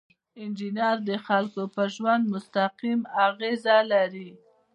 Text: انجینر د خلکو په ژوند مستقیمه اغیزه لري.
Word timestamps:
انجینر 0.41 0.97
د 1.09 1.11
خلکو 1.25 1.63
په 1.75 1.83
ژوند 1.95 2.23
مستقیمه 2.33 3.07
اغیزه 3.27 3.77
لري. 3.91 4.29